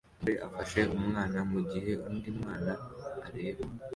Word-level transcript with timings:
Umugore 0.03 0.33
afashe 0.47 0.81
umwana 0.97 1.37
mugihe 1.51 1.91
undi 2.07 2.29
mwana 2.37 2.71
areba 3.27 3.63